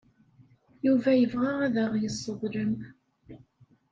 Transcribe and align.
Yuba 0.85 1.11
yebɣa 1.15 1.51
ad 1.65 1.75
aɣ-yesseḍlem. 1.83 2.73